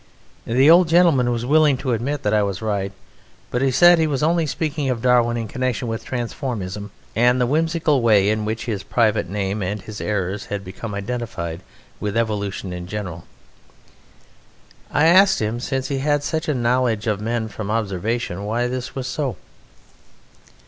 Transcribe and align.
The 0.47 0.67
old 0.67 0.87
gentleman 0.87 1.29
was 1.31 1.45
willing 1.45 1.77
to 1.77 1.91
admit 1.93 2.23
that 2.23 2.33
I 2.33 2.41
was 2.41 2.59
right, 2.59 2.91
but 3.51 3.61
he 3.61 3.69
said 3.69 3.99
he 3.99 4.07
was 4.07 4.23
only 4.23 4.47
speaking 4.47 4.89
of 4.89 5.03
Darwin 5.03 5.37
in 5.37 5.47
connection 5.47 5.87
with 5.87 6.03
transformism 6.03 6.89
and 7.15 7.39
the 7.39 7.45
whimsical 7.45 8.01
way 8.01 8.27
in 8.29 8.43
which 8.43 8.65
his 8.65 8.81
private 8.81 9.29
name 9.29 9.61
(and 9.61 9.79
his 9.79 10.01
errors) 10.01 10.45
had 10.45 10.63
become 10.65 10.95
identified 10.95 11.61
with 11.99 12.17
evolution 12.17 12.73
in 12.73 12.87
general. 12.87 13.25
I 14.89 15.05
asked 15.05 15.37
him, 15.37 15.59
since 15.59 15.89
he 15.89 15.99
had 15.99 16.23
such 16.23 16.47
a 16.47 16.55
knowledge 16.55 17.05
of 17.05 17.21
men 17.21 17.47
from 17.47 17.69
observation, 17.69 18.43
why 18.45 18.65
this 18.65 18.95
was 18.95 19.05
so. 19.05 19.37